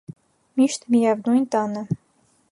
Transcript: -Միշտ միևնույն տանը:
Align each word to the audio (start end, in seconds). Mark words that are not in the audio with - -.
-Միշտ 0.61 0.87
միևնույն 0.95 1.45
տանը: 1.57 1.85